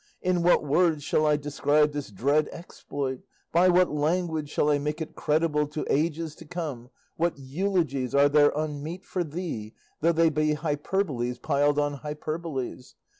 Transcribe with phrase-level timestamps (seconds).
[0.23, 3.19] In what words shall I describe this dread exploit,
[3.51, 8.27] by what language shall I make it credible to ages to come, what eulogies are
[8.27, 12.95] there unmeet for thee, though they be hyperboles piled on hyperboles!